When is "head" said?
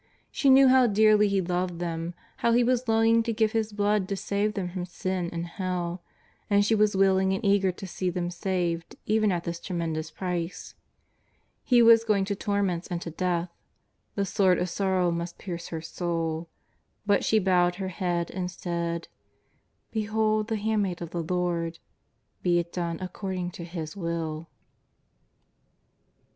17.89-18.31